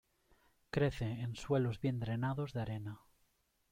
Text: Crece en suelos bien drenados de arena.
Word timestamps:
Crece 0.71 1.19
en 1.21 1.35
suelos 1.35 1.79
bien 1.79 1.99
drenados 1.99 2.53
de 2.53 2.61
arena. 2.61 3.01